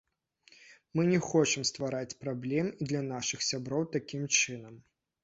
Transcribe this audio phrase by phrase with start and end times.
[0.99, 4.81] Мы не хочам ствараць праблем і для нашых сяброў такім чынам.